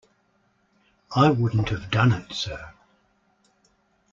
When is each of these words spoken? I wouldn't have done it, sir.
I 1.15 1.29
wouldn't 1.29 1.69
have 1.69 1.91
done 1.91 2.11
it, 2.11 2.33
sir. 2.33 2.73